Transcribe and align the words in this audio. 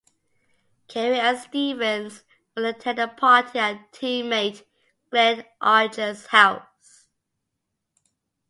Carey 0.87 1.19
and 1.19 1.37
Stevens 1.37 2.23
were 2.57 2.65
attending 2.65 3.03
a 3.03 3.07
party 3.07 3.59
at 3.59 3.93
team 3.93 4.29
mate 4.29 4.67
Glenn 5.11 5.45
Archer's 5.61 6.25
house. 6.25 7.05